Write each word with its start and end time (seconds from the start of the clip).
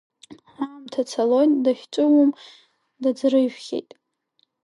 Аамҭа 0.63 1.01
цалоит, 1.09 1.51
дахьҵәыуом, 1.63 2.31
даӡрыжәхьеит. 3.01 3.89